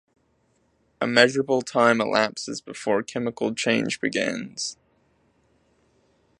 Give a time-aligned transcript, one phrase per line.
[0.99, 4.75] A measurable time elapses before chemical change begins.